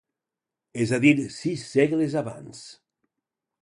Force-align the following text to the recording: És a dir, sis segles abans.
És 0.85 0.93
a 0.97 0.99
dir, 1.03 1.13
sis 1.37 1.69
segles 1.77 2.19
abans. 2.25 2.67